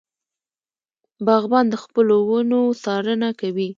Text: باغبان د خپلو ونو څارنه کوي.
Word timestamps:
باغبان 1.25 1.65
د 1.69 1.75
خپلو 1.83 2.15
ونو 2.29 2.59
څارنه 2.83 3.29
کوي. 3.39 3.69